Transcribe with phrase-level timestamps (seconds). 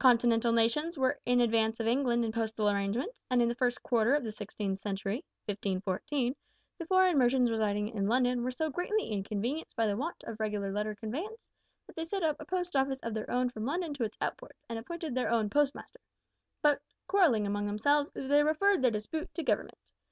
[0.00, 4.12] Continental nations were in advance of England in postal arrangements, and in the first quarter
[4.16, 6.34] of the sixteenth century (1514)
[6.78, 10.72] the foreign merchants residing in London were so greatly inconvenienced by the want of regular
[10.72, 11.48] letter conveyance,
[11.86, 14.58] that they set up a Post Office of their own from London to its outports,
[14.68, 16.00] and appointed their own Postmaster,
[16.60, 19.78] but, quarrelling among themselves, they referred their dispute to Government.